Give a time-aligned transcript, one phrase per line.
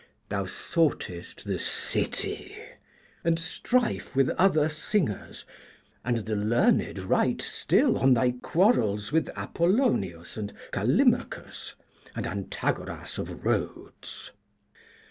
[0.29, 2.57] Thou soughtest the City,
[3.23, 5.45] and strife with other singers,
[6.03, 11.75] and the learned write still on thy quarrels with Apollonius and Callimachus,
[12.15, 14.31] and Antagoras of Rhodes.